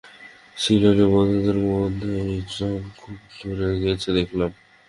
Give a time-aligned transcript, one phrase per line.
[0.57, 3.17] সিলোনের বৌদ্ধদের মধ্যে ঐ ঢঙ খুব
[3.39, 4.51] ধরে গেছে দেখলাম।